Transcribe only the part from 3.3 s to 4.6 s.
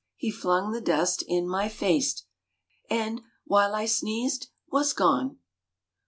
while I sneezed,